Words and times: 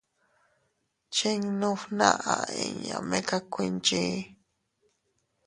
Chinnu 1.15 1.69
fnaʼa 1.81 2.35
inña 2.65 2.97
meka 3.09 3.37
kuinchii. 3.51 4.15